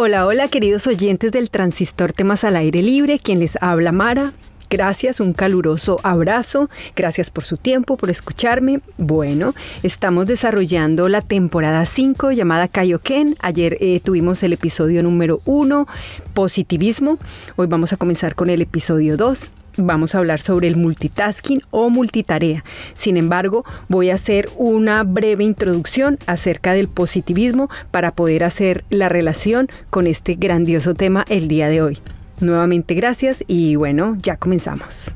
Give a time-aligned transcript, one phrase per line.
[0.00, 4.32] Hola, hola queridos oyentes del Transistor Temas al Aire Libre, quien les habla Mara.
[4.70, 6.70] Gracias, un caluroso abrazo.
[6.94, 8.78] Gracias por su tiempo, por escucharme.
[8.96, 13.34] Bueno, estamos desarrollando la temporada 5 llamada Kaioken.
[13.40, 15.88] Ayer eh, tuvimos el episodio número 1,
[16.32, 17.18] positivismo.
[17.56, 21.90] Hoy vamos a comenzar con el episodio 2 vamos a hablar sobre el multitasking o
[21.90, 22.64] multitarea.
[22.94, 29.08] Sin embargo, voy a hacer una breve introducción acerca del positivismo para poder hacer la
[29.08, 31.98] relación con este grandioso tema el día de hoy.
[32.40, 35.12] Nuevamente gracias y bueno, ya comenzamos.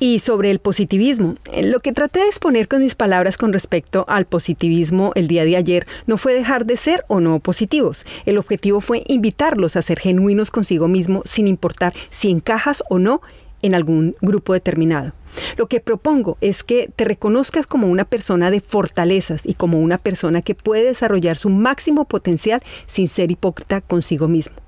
[0.00, 1.36] Y sobre el positivismo.
[1.52, 5.44] Eh, lo que traté de exponer con mis palabras con respecto al positivismo el día
[5.44, 8.04] de ayer no fue dejar de ser o no positivos.
[8.26, 13.20] El objetivo fue invitarlos a ser genuinos consigo mismo sin importar si encajas o no
[13.62, 15.12] en algún grupo determinado.
[15.56, 19.98] Lo que propongo es que te reconozcas como una persona de fortalezas y como una
[19.98, 24.59] persona que puede desarrollar su máximo potencial sin ser hipócrita consigo mismo.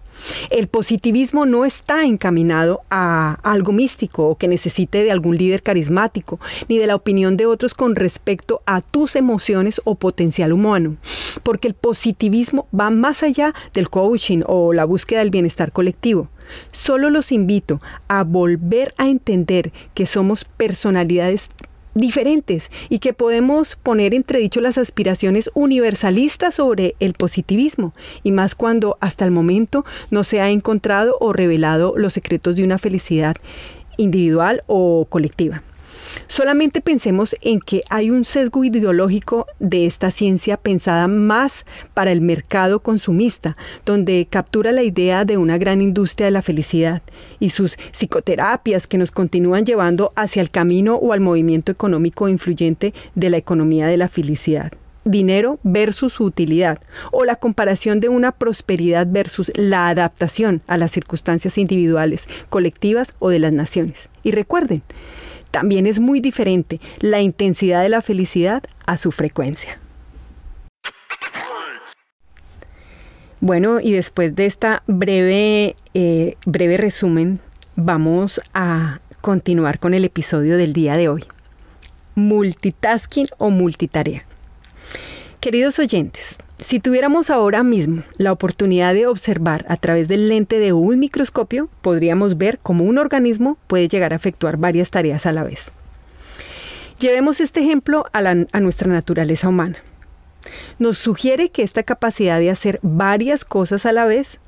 [0.51, 6.41] El positivismo no está encaminado a algo místico o que necesite de algún líder carismático,
[6.69, 10.97] ni de la opinión de otros con respecto a tus emociones o potencial humano,
[11.43, 16.29] porque el positivismo va más allá del coaching o la búsqueda del bienestar colectivo.
[16.71, 21.49] Solo los invito a volver a entender que somos personalidades
[21.95, 28.97] diferentes y que podemos poner entredicho las aspiraciones universalistas sobre el positivismo, y más cuando
[29.01, 33.37] hasta el momento no se ha encontrado o revelado los secretos de una felicidad
[33.97, 35.63] individual o colectiva.
[36.27, 42.21] Solamente pensemos en que hay un sesgo ideológico de esta ciencia pensada más para el
[42.21, 47.03] mercado consumista, donde captura la idea de una gran industria de la felicidad
[47.41, 52.95] y sus psicoterapias que nos continúan llevando hacia el camino o al movimiento económico influyente
[53.15, 54.73] de la economía de la felicidad
[55.05, 56.79] dinero versus su utilidad,
[57.11, 63.31] o la comparación de una prosperidad versus la adaptación a las circunstancias individuales, colectivas o
[63.31, 64.09] de las naciones.
[64.23, 64.83] Y recuerden,
[65.53, 69.79] también es muy diferente la intensidad de la felicidad a su frecuencia.
[73.41, 77.41] Bueno, y después de esta breve, eh, breve resumen,
[77.77, 81.25] vamos a continuar con el episodio del día de hoy.
[82.15, 84.25] Multitasking o multitarea.
[85.41, 90.73] Queridos oyentes, si tuviéramos ahora mismo la oportunidad de observar a través del lente de
[90.73, 95.43] un microscopio, podríamos ver cómo un organismo puede llegar a efectuar varias tareas a la
[95.43, 95.73] vez.
[96.99, 99.79] Llevemos este ejemplo a, nuestra naturaleza humana.
[100.79, 104.39] Nos sugiere que esta capacidad de hacer varias cosas a la vez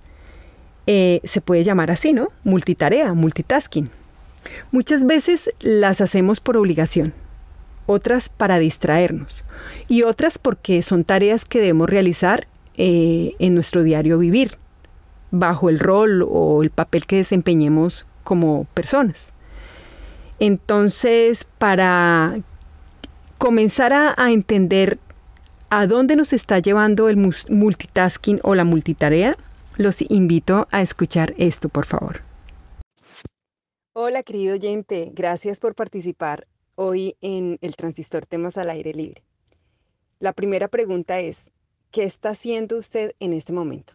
[0.86, 2.28] eh, se puede llamar así, ¿no?
[2.44, 3.90] Multitarea, multitasking.
[4.70, 7.12] Muchas veces las hacemos por obligación
[7.86, 9.44] otras para distraernos
[9.88, 14.58] y otras porque son tareas que debemos realizar eh, en nuestro diario vivir,
[15.30, 19.30] bajo el rol o el papel que desempeñemos como personas.
[20.40, 22.38] Entonces, para
[23.38, 24.98] comenzar a, a entender
[25.70, 29.36] a dónde nos está llevando el multitasking o la multitarea,
[29.76, 32.22] los invito a escuchar esto, por favor.
[33.92, 39.22] Hola, querido oyente, gracias por participar hoy en el transistor temas al aire libre.
[40.18, 41.52] La primera pregunta es,
[41.90, 43.94] ¿qué está haciendo usted en este momento?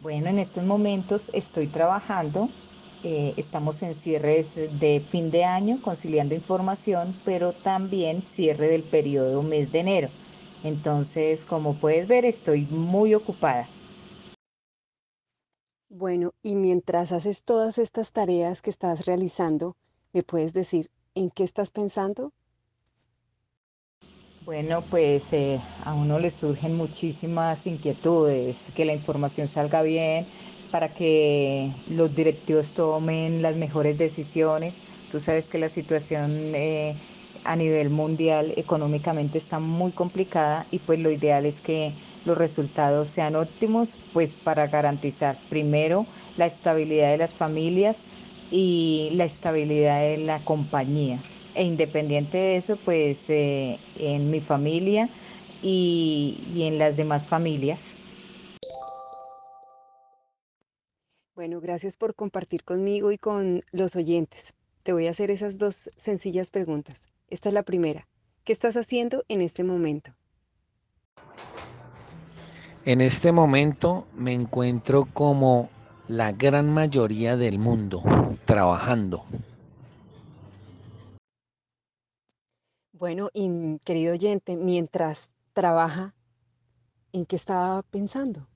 [0.00, 2.48] Bueno, en estos momentos estoy trabajando.
[3.04, 9.42] Eh, estamos en cierres de fin de año, conciliando información, pero también cierre del periodo
[9.42, 10.08] mes de enero.
[10.64, 13.66] Entonces, como puedes ver, estoy muy ocupada.
[15.88, 19.76] Bueno, y mientras haces todas estas tareas que estás realizando,
[20.12, 22.32] ¿Me puedes decir en qué estás pensando?
[24.44, 30.28] Bueno, pues eh, a uno le surgen muchísimas inquietudes, que la información salga bien,
[30.70, 34.82] para que los directivos tomen las mejores decisiones.
[35.08, 36.98] Tú sabes que la situación eh,
[37.44, 43.10] a nivel mundial económicamente está muy complicada y pues lo ideal es que los resultados
[43.10, 48.06] sean óptimos, pues para garantizar primero la estabilidad de las familias,
[48.50, 51.24] y la estabilidad de la compañía.
[51.54, 55.08] E independiente de eso, pues eh, en mi familia
[55.62, 57.90] y, y en las demás familias.
[61.34, 64.54] Bueno, gracias por compartir conmigo y con los oyentes.
[64.82, 67.08] Te voy a hacer esas dos sencillas preguntas.
[67.28, 68.06] Esta es la primera.
[68.44, 70.12] ¿Qué estás haciendo en este momento?
[72.84, 75.70] En este momento me encuentro como
[76.08, 78.02] la gran mayoría del mundo
[78.44, 79.24] trabajando.
[83.02, 86.14] Bueno, y querido oyente, mientras trabaja,
[87.12, 88.46] ¿en qué estaba pensando?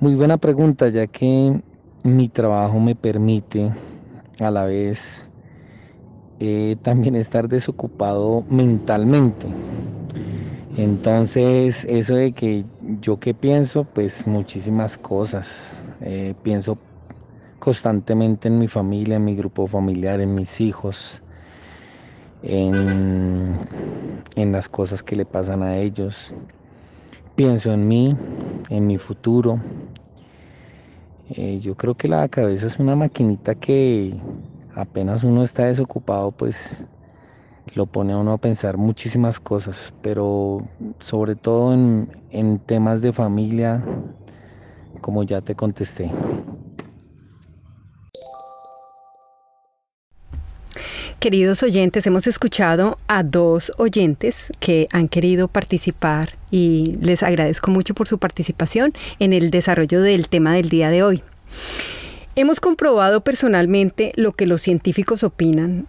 [0.00, 1.62] Muy buena pregunta, ya que
[2.02, 3.72] mi trabajo me permite
[4.38, 5.30] a la vez
[6.40, 9.46] eh, también estar desocupado mentalmente.
[10.76, 12.66] Entonces, eso de que
[13.00, 15.86] yo qué pienso, pues muchísimas cosas.
[16.02, 16.76] Eh, pienso
[17.62, 21.22] constantemente en mi familia, en mi grupo familiar, en mis hijos,
[22.42, 23.56] en,
[24.34, 26.34] en las cosas que le pasan a ellos.
[27.36, 28.16] Pienso en mí,
[28.68, 29.60] en mi futuro.
[31.28, 34.12] Eh, yo creo que la cabeza es una maquinita que
[34.74, 36.84] apenas uno está desocupado, pues
[37.76, 40.62] lo pone a uno a pensar muchísimas cosas, pero
[40.98, 43.84] sobre todo en, en temas de familia,
[45.00, 46.10] como ya te contesté.
[51.22, 57.94] Queridos oyentes, hemos escuchado a dos oyentes que han querido participar y les agradezco mucho
[57.94, 61.22] por su participación en el desarrollo del tema del día de hoy.
[62.34, 65.86] Hemos comprobado personalmente lo que los científicos opinan,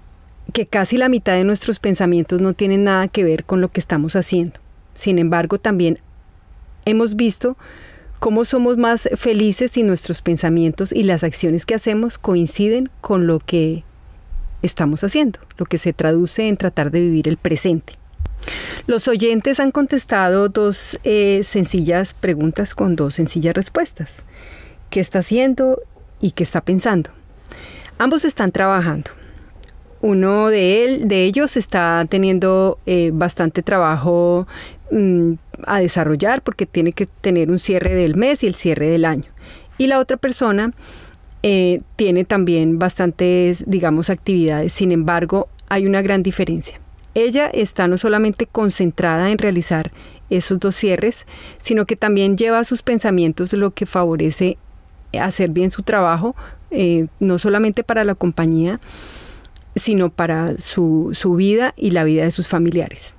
[0.54, 3.80] que casi la mitad de nuestros pensamientos no tienen nada que ver con lo que
[3.80, 4.60] estamos haciendo.
[4.94, 5.98] Sin embargo, también
[6.86, 7.58] hemos visto
[8.20, 13.40] cómo somos más felices si nuestros pensamientos y las acciones que hacemos coinciden con lo
[13.40, 13.84] que
[14.64, 17.94] estamos haciendo, lo que se traduce en tratar de vivir el presente.
[18.88, 24.10] Los oyentes han contestado dos eh, sencillas preguntas con dos sencillas respuestas.
[24.90, 25.80] ¿Qué está haciendo
[26.20, 27.12] y qué está pensando?
[27.98, 29.12] Ambos están trabajando.
[30.02, 34.48] Uno de, él, de ellos está teniendo eh, bastante trabajo
[34.92, 35.34] mm,
[35.66, 39.32] a desarrollar porque tiene que tener un cierre del mes y el cierre del año.
[39.78, 40.74] Y la otra persona
[41.46, 44.72] eh, tiene también bastantes, digamos, actividades.
[44.72, 46.80] Sin embargo, hay una gran diferencia.
[47.16, 49.92] Ella está no solamente concentrada en realizar
[50.30, 51.26] esos dos cierres,
[51.58, 54.58] sino que también lleva a sus pensamientos lo que favorece
[55.20, 56.34] hacer bien su trabajo,
[56.72, 58.80] eh, no solamente para la compañía,
[59.76, 63.14] sino para su, vida y la vida de sus familiares.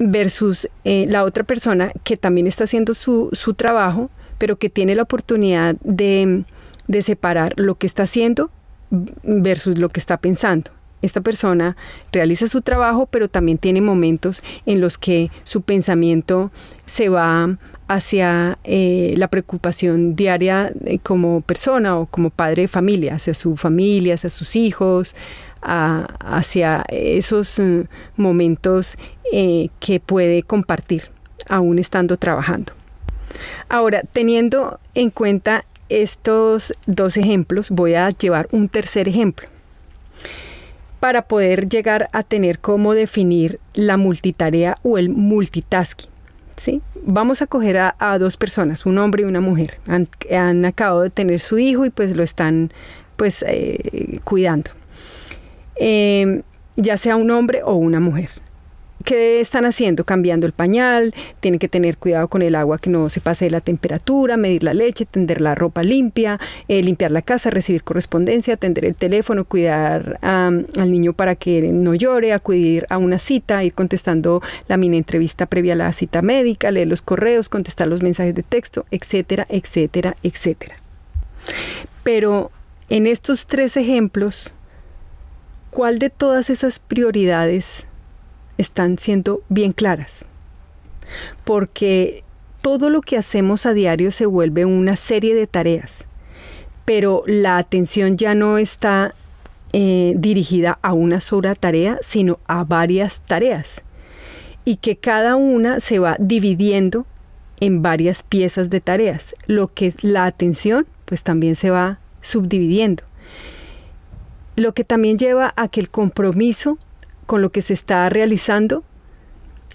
[0.00, 4.96] Versus eh, la otra persona que también está haciendo su, su trabajo, pero que tiene
[4.96, 6.44] la oportunidad de
[6.88, 8.50] de separar lo que está haciendo
[8.90, 10.70] versus lo que está pensando.
[11.02, 11.76] Esta persona
[12.12, 16.52] realiza su trabajo, pero también tiene momentos en los que su pensamiento
[16.86, 17.58] se va
[17.88, 23.56] hacia eh, la preocupación diaria eh, como persona o como padre de familia, hacia su
[23.56, 25.16] familia, hacia sus hijos,
[25.60, 27.82] hacia esos mm,
[28.16, 28.96] momentos
[29.32, 31.10] eh, que puede compartir
[31.48, 32.72] aún estando trabajando.
[33.68, 35.64] Ahora, teniendo en cuenta
[36.00, 39.48] estos dos ejemplos, voy a llevar un tercer ejemplo
[41.00, 46.08] para poder llegar a tener cómo definir la multitarea o el multitasking.
[46.56, 46.80] ¿sí?
[47.04, 49.78] Vamos a coger a, dos personas, un hombre y una mujer.
[49.88, 52.72] Han, acabado de tener su hijo y pues lo están
[53.16, 54.70] pues eh, cuidando.
[55.74, 56.42] Eh,
[56.76, 58.28] ya sea un hombre o una mujer.
[59.04, 60.04] ¿Qué están haciendo?
[60.04, 63.50] Cambiando el pañal, tienen que tener cuidado con el agua que no se pase de
[63.50, 66.38] la temperatura, medir la leche, tender la ropa limpia,
[66.68, 71.94] eh, limpiar la casa, recibir correspondencia, atender el teléfono, cuidar al niño para que no
[71.94, 76.70] llore, acudir a una cita, ir contestando la mini entrevista previa a la cita médica,
[76.70, 80.76] leer los correos, contestar los mensajes de texto, etcétera, etcétera, etcétera.
[82.02, 82.50] Pero
[82.88, 84.52] en estos tres ejemplos,
[85.70, 87.86] ¿cuál de todas esas prioridades
[88.58, 90.24] están siendo bien claras.
[91.44, 92.24] Porque
[92.60, 95.92] todo lo que hacemos a diario se vuelve una serie de tareas,
[96.84, 99.14] pero la atención ya no está
[99.72, 103.68] eh, dirigida a una sola tarea, sino a varias tareas.
[104.64, 107.04] Y que cada una se va dividiendo
[107.58, 113.02] en varias piezas de tareas, lo que la atención pues también se va subdividiendo.
[114.56, 116.78] Lo que también lleva a que el compromiso
[117.26, 118.84] con lo que se está realizando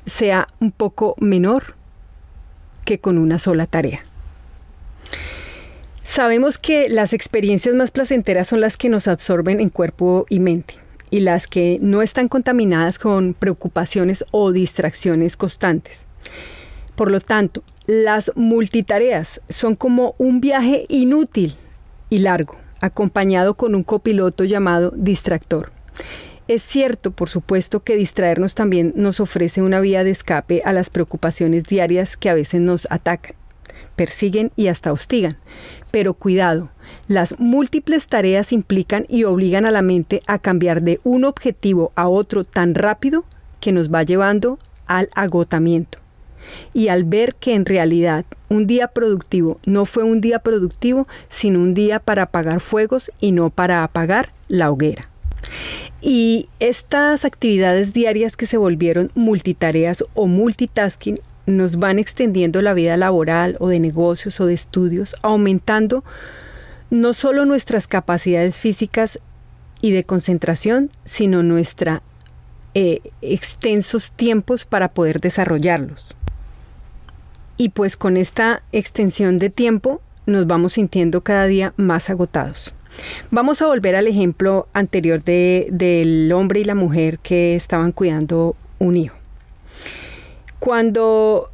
[0.05, 1.75] sea un poco menor
[2.85, 4.03] que con una sola tarea.
[6.03, 10.75] Sabemos que las experiencias más placenteras son las que nos absorben en cuerpo y mente
[11.09, 15.99] y las que no están contaminadas con preocupaciones o distracciones constantes.
[16.95, 21.55] Por lo tanto, las multitareas son como un viaje inútil
[22.09, 25.76] y largo, acompañado con un copiloto llamado distractor.
[26.47, 30.89] Es cierto, por supuesto, que distraernos también nos ofrece una vía de escape a las
[30.89, 33.35] preocupaciones diarias que a veces nos atacan,
[33.97, 35.35] persiguen y hasta hostigan.
[35.91, 36.69] Pero cuidado,
[37.09, 42.07] las múltiples tareas implican y obligan a la mente a cambiar de un objetivo a
[42.07, 43.25] otro tan rápido
[43.59, 45.97] que nos va llevando al agotamiento.
[46.73, 51.59] Y al ver que en realidad un día productivo no fue un día productivo, sino
[51.59, 55.09] un día para apagar fuegos y no para apagar la hoguera.
[56.01, 62.97] Y estas actividades diarias que se volvieron multitareas o multitasking nos van extendiendo la vida
[62.97, 66.03] laboral o de negocios o de estudios, aumentando
[66.89, 69.19] no solo nuestras capacidades físicas
[69.81, 72.01] y de concentración, sino nuestros
[72.73, 76.15] eh, extensos tiempos para poder desarrollarlos.
[77.57, 82.75] Y pues con esta extensión de tiempo nos vamos sintiendo cada día más agotados.
[83.31, 88.55] Vamos a volver al ejemplo anterior de, del hombre y la mujer que estaban cuidando
[88.79, 89.15] un hijo.
[90.59, 91.49] Cuando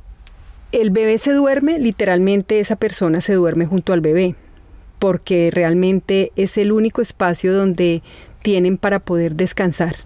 [0.71, 4.35] el bebé se duerme, literalmente esa persona se duerme junto al bebé,
[4.99, 8.01] porque realmente es el único espacio donde
[8.41, 9.97] tienen para poder descansar.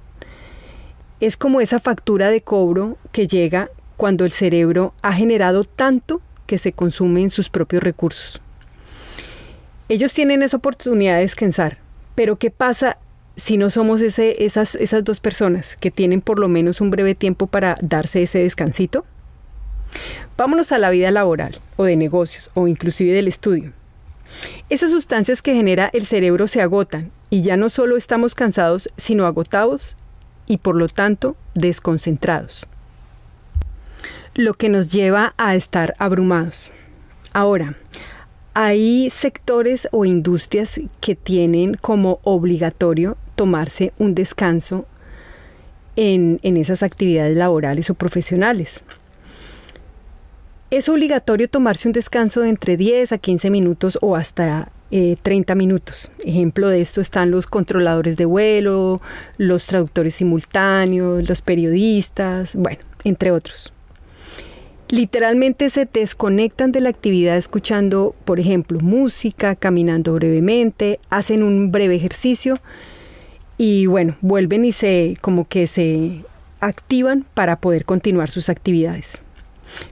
[1.20, 6.58] Es como esa factura de cobro que llega cuando el cerebro ha generado tanto que
[6.58, 8.40] se consume en sus propios recursos.
[9.90, 11.78] Ellos tienen esa oportunidad de descansar,
[12.14, 12.98] pero ¿qué pasa
[13.38, 17.16] si no somos ese, esas, esas dos personas que tienen por lo menos un breve
[17.16, 19.06] tiempo para darse ese descansito?
[20.36, 23.72] Vámonos a la vida laboral o de negocios o inclusive del estudio.
[24.70, 29.26] Esas sustancias que genera el cerebro se agotan y ya no solo estamos cansados, sino
[29.26, 29.96] agotados
[30.48, 32.66] y por lo tanto desconcentrados.
[34.36, 36.72] Lo que nos lleva a estar abrumados.
[37.34, 37.76] Ahora,
[38.60, 44.88] hay sectores o industrias que tienen como obligatorio tomarse un descanso
[45.96, 48.82] en, esas actividades laborales o profesionales.
[50.72, 55.56] Es obligatorio tomarse un descanso de entre 10 a 15 minutos o hasta 30 eh,
[55.56, 56.10] minutos.
[56.26, 59.02] Ejemplo de esto están los controladores de vuelo,
[59.38, 63.72] los traductores simultáneos, los periodistas, bueno, entre otros
[64.90, 71.96] literalmente se desconectan de la actividad escuchando, por ejemplo, música, caminando brevemente, hacen un breve
[71.96, 72.60] ejercicio
[73.58, 76.22] y bueno, vuelven y se como que se
[76.60, 79.22] activan para poder continuar sus actividades.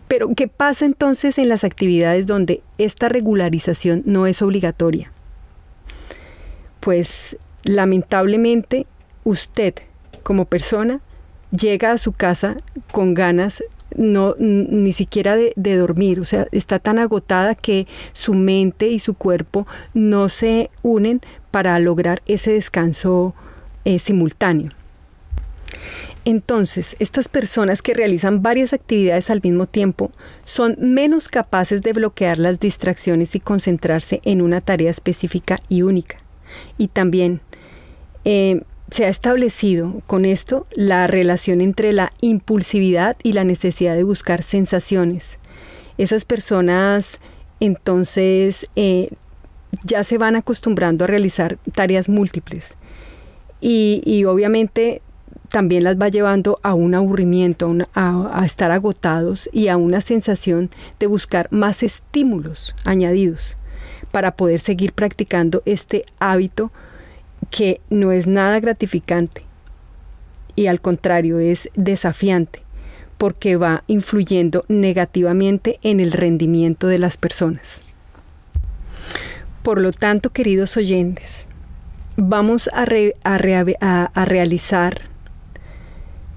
[0.07, 5.11] Pero ¿qué pasa entonces en las actividades donde esta regularización no es obligatoria?
[6.79, 8.85] Pues lamentablemente
[9.23, 9.73] usted
[10.23, 11.01] como persona
[11.51, 12.57] llega a su casa
[12.91, 13.63] con ganas
[13.95, 19.13] no ni siquiera de, dormir, o sea, está tan agotada que su mente y su
[19.13, 21.21] cuerpo no se unen
[21.51, 23.33] para lograr ese descanso
[23.85, 24.71] eh, simultáneo.
[26.25, 30.11] Entonces, estas personas que realizan varias actividades al mismo tiempo
[30.43, 36.17] son menos capaces de bloquear las distracciones y concentrarse en una tarea específica y única.
[36.79, 37.41] Y también
[38.23, 44.03] eh, se ha establecido con esto la relación entre la impulsividad y la necesidad de
[44.03, 45.39] buscar sensaciones.
[45.97, 47.19] Esas personas
[47.59, 49.09] entonces eh,
[49.83, 52.67] ya se van acostumbrando a realizar tareas múltiples
[53.61, 55.01] y, obviamente
[55.49, 60.69] también las va llevando a un aburrimiento, a, a estar agotados y a una sensación
[60.99, 63.55] de buscar más estímulos añadidos
[64.11, 66.71] para poder seguir practicando este hábito
[67.49, 69.43] que no es nada gratificante
[70.55, 72.61] y al contrario es desafiante
[73.17, 77.81] porque va influyendo negativamente en el rendimiento de las personas.
[79.63, 81.45] Por lo tanto, queridos oyentes,
[82.17, 85.01] vamos a, realizar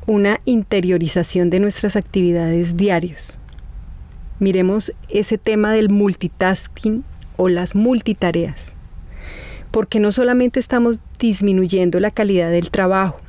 [0.06, 3.38] una interiorización de nuestras actividades diarios.
[4.38, 7.04] Miremos ese tema del multitasking
[7.36, 8.72] o las multitareas
[9.70, 13.20] porque no solamente estamos disminuyendo la calidad del trabajo,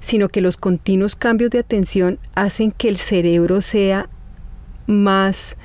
[0.00, 4.08] sino que los continuos cambios de atención hacen que el cerebro sea
[4.86, 5.56] más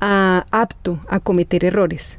[0.00, 2.18] ah, apto a cometer errores.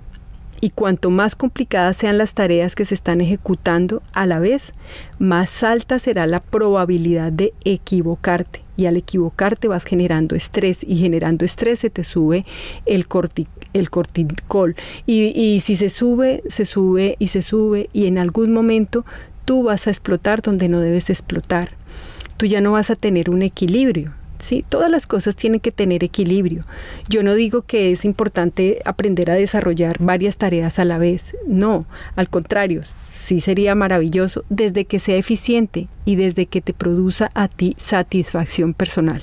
[0.59, 4.73] Y cuanto más complicadas sean las tareas que se están ejecutando a la vez,
[5.19, 8.63] más alta será la probabilidad de equivocarte.
[8.75, 12.45] Y al equivocarte vas generando estrés y generando estrés se te sube
[12.85, 14.75] el, corti el corticol.
[15.05, 19.05] Y, y si se sube, se sube y se sube y en algún momento
[19.45, 21.71] tú vas a explotar donde no debes explotar.
[22.37, 24.13] Tú ya no vas a tener un equilibrio.
[24.39, 24.65] ¿Sí?
[24.67, 26.63] Todas las cosas tienen que tener equilibrio.
[27.09, 31.85] Yo no digo que es importante aprender a desarrollar varias tareas a la vez, no,
[32.15, 37.47] al contrario, sí sería maravilloso desde que sea eficiente y desde que te produza a
[37.47, 39.21] ti satisfacción personal.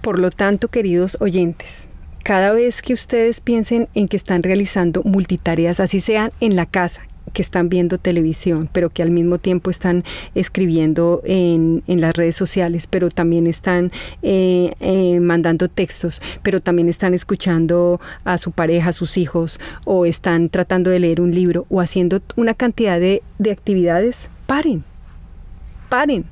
[0.00, 1.86] Por lo tanto, queridos oyentes,
[2.22, 7.05] cada vez que ustedes piensen en que están realizando multitareas, así sean en la casa,
[7.32, 10.04] que están viendo televisión, pero que al mismo tiempo están
[10.34, 13.90] escribiendo en, las redes sociales, pero también están
[14.22, 20.06] eh, eh, mandando textos, pero también están escuchando a su pareja, a sus hijos, o
[20.06, 24.84] están tratando de leer un libro, o haciendo una cantidad de, de actividades, paren,
[25.88, 26.24] paren,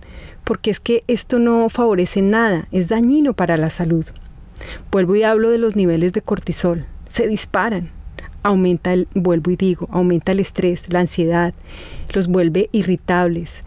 [0.45, 4.07] porque es que esto no favorece nada, es dañino para la salud.
[4.91, 6.87] Vuelvo y hablo de los niveles de cortisol.
[7.09, 7.91] Se disparan.
[8.45, 11.55] Aumenta el, vuelvo y digo, aumenta el estrés, la ansiedad,
[12.13, 13.65] los vuelve irritables,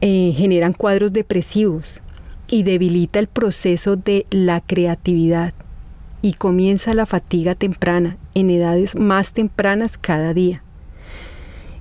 [0.00, 2.00] eh, generan cuadros depresivos
[2.46, 5.54] y debilita el proceso de la creatividad.
[6.22, 10.62] Y comienza la fatiga temprana, en edades más tempranas cada día,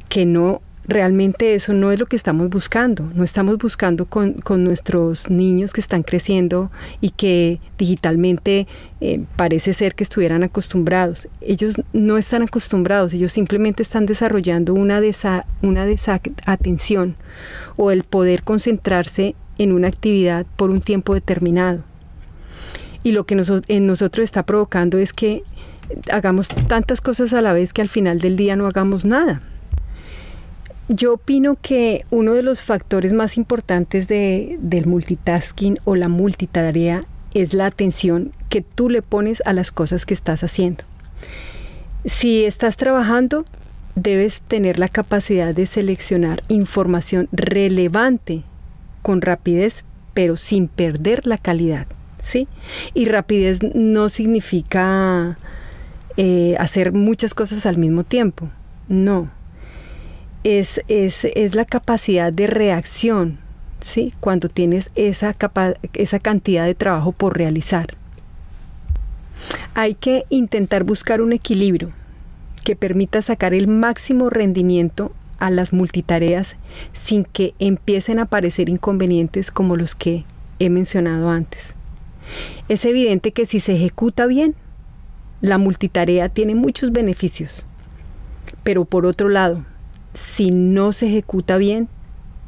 [0.10, 3.04] que no realmente eso no es lo que estamos buscando.
[3.14, 8.68] No estamos buscando con, nuestros niños que están creciendo y que digitalmente
[9.02, 11.28] eh, parece ser que estuvieran acostumbrados.
[11.42, 17.16] Ellos no están acostumbrados, ellos simplemente están desarrollando una, desa, una desatención
[17.76, 21.84] o el poder concentrarse en una actividad por un tiempo determinado.
[23.04, 25.44] Y lo que en nosotros está provocando es que
[26.12, 29.42] hagamos tantas cosas a la vez que al final del día no hagamos nada.
[30.90, 37.04] Yo opino que uno de los factores más importantes de, del multitasking o la multitarea
[37.34, 40.86] es la atención que tú le pones a las cosas que estás haciendo.
[42.06, 43.44] Si estás trabajando,
[43.96, 48.44] debes tener la capacidad de seleccionar información relevante
[49.02, 51.86] con rapidez, pero sin perder la calidad.
[52.22, 52.48] ¿sí?
[52.94, 55.38] Y rapidez no significa
[56.16, 58.48] eh, hacer muchas cosas al mismo tiempo.
[58.88, 59.36] No
[60.44, 63.40] es, es, la capacidad de reacción,
[63.82, 64.14] ¿sí?
[64.20, 65.36] Cuando tienes esa,
[65.94, 67.96] esa cantidad de trabajo por realizar.
[69.74, 71.92] Hay que intentar buscar un equilibrio
[72.64, 76.56] que permita sacar el máximo rendimiento a las multitareas
[76.94, 80.26] sin que empiecen a aparecer inconvenientes como los que
[80.60, 81.74] he mencionado antes.
[82.68, 84.56] Es evidente que si se ejecuta bien,
[85.42, 87.66] la multitarea tiene muchos beneficios,
[88.64, 89.64] pero por otro lado,
[90.18, 91.90] si no se ejecuta bien,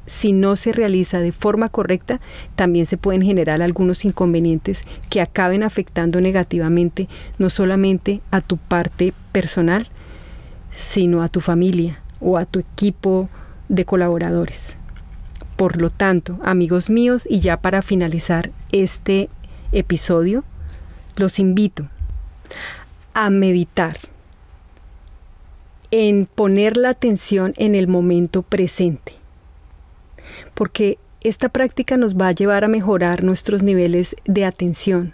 [0.08, 2.20] si no se realiza de forma correcta,
[2.56, 9.14] también se pueden generar algunos inconvenientes que acaben afectando negativamente no solamente a tu parte
[9.32, 9.88] personal,
[10.76, 13.30] sino a tu familia o a tu equipo
[13.68, 14.76] de colaboradores.
[15.56, 19.30] Por lo tanto, amigos míos, y ya para finalizar este
[19.72, 20.44] episodio,
[21.18, 21.88] los invito
[23.14, 23.98] a meditar
[25.92, 29.14] en poner la atención en el momento presente.
[30.54, 35.14] Porque esta práctica nos va a llevar a mejorar nuestros niveles de atención,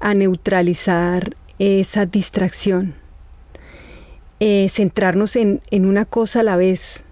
[0.00, 2.94] a neutralizar esa distracción,
[4.40, 7.02] eh, centrarnos en, una cosa a la vez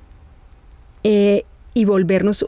[1.05, 2.47] eh, y volvernos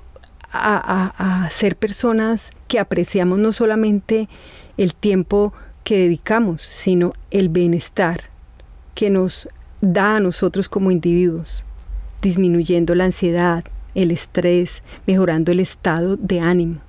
[0.51, 4.29] a, a ser personas que apreciamos no solamente
[4.77, 5.53] el tiempo
[5.85, 8.25] que dedicamos, sino el bienestar
[8.95, 9.49] que nos
[9.85, 11.65] da a nosotros como individuos,
[12.23, 16.81] disminuyendo la ansiedad, el estrés, mejorando el estado de ánimo.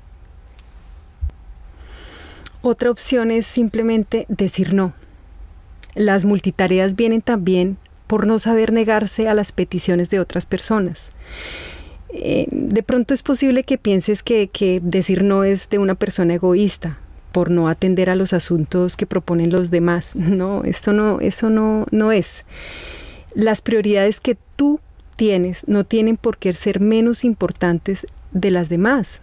[2.61, 4.93] Otra opción es simplemente decir no.
[5.93, 7.77] Las multitareas vienen también
[8.07, 11.09] por no saber negarse a las peticiones de otras personas.
[12.09, 16.35] Eh, de pronto es posible que pienses que, que decir no es de una persona
[16.35, 16.97] egoísta,
[17.35, 20.15] por no atender a los asuntos que proponen los demás.
[20.15, 22.45] No, esto no, eso no, no es.
[23.33, 24.79] Las prioridades que tú
[25.17, 29.19] tienes no tienen por qué ser menos importantes de las demás.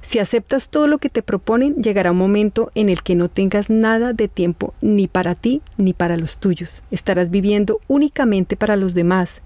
[0.00, 3.68] Si aceptas todo lo que te proponen, llegará un momento en el que no tengas
[3.68, 6.84] nada de tiempo ni para ti ni para los tuyos.
[6.92, 9.40] Estarás viviendo únicamente para los demás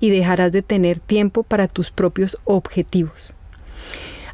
[0.00, 3.34] y dejarás de tener tiempo para tus propios objetivos.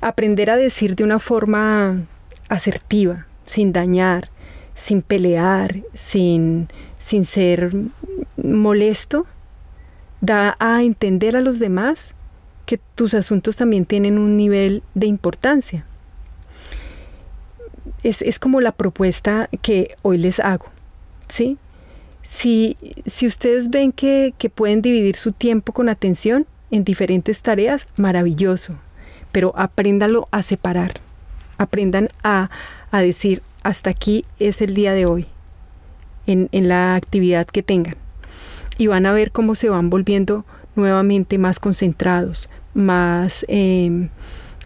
[0.00, 2.06] Aprender a decir de una forma
[2.48, 4.28] asertiva, sin dañar,
[4.74, 7.72] sin pelear, sin, sin ser
[8.36, 9.26] molesto,
[10.20, 12.12] da a entender a los demás
[12.66, 15.84] que tus asuntos también tienen un nivel de importancia.
[18.02, 20.66] Es, como la propuesta que hoy les hago.
[21.28, 21.58] ¿sí?
[22.22, 27.88] Si, si ustedes ven que, que pueden dividir su tiempo con atención en diferentes tareas,
[27.96, 28.74] maravilloso,
[29.32, 31.00] pero apréndalo a separar
[31.58, 32.48] aprendan a,
[32.92, 35.26] decir, hasta aquí es el día de hoy,
[36.26, 37.96] en, la actividad que tengan.
[38.78, 40.44] Y van a ver cómo se van volviendo
[40.76, 44.08] nuevamente más concentrados, más em,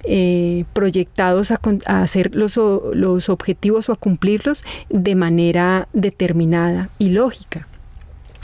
[0.05, 7.67] eh, proyectados a, hacer los, los objetivos o a cumplirlos de manera determinada y lógica,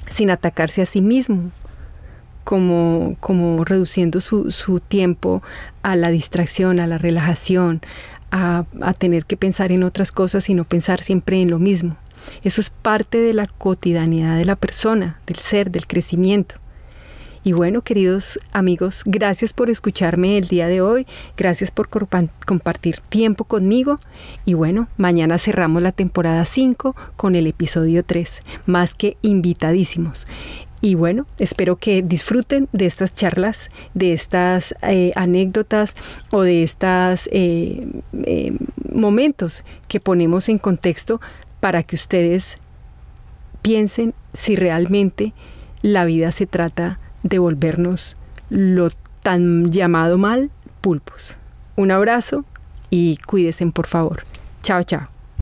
[0.09, 1.51] sin atacarse a sí mismo,
[2.49, 5.43] como, como reduciendo su, su, tiempo
[5.83, 7.83] a la distracción, a la relajación,
[8.31, 8.65] a,
[8.99, 11.97] tener que pensar en otras cosas y no pensar siempre en lo mismo.
[12.43, 16.57] Eso es parte de la cotidianidad de la persona, del ser, del crecimiento.
[17.45, 23.45] Y bueno, queridos amigos, gracias por escucharme el día de hoy, gracias por compartir tiempo
[23.45, 24.01] conmigo
[24.45, 30.27] y bueno, mañana cerramos la temporada 5 con el episodio 3, más que invitadísimos.
[30.81, 35.95] Y bueno, espero que disfruten de estas charlas, de estas eh, anécdotas
[36.31, 37.89] o de estos eh,
[38.25, 38.57] eh,
[38.93, 41.21] momentos que ponemos en contexto
[41.59, 42.59] para que ustedes
[43.63, 45.33] piensen si realmente
[45.83, 48.17] la vida se trata de volvernos
[48.49, 48.91] lo
[49.23, 51.37] tan llamado mal pulpos.
[51.77, 52.45] Un abrazo
[52.91, 54.23] y cuídense por favor.
[54.63, 55.18] Chao, chao.